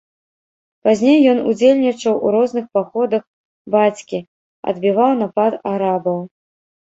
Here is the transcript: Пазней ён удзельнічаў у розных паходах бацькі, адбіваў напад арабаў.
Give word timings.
Пазней 0.85 1.19
ён 1.33 1.37
удзельнічаў 1.49 2.15
у 2.29 2.31
розных 2.37 2.65
паходах 2.77 3.23
бацькі, 3.75 4.19
адбіваў 4.71 5.11
напад 5.23 5.53
арабаў. 5.73 6.19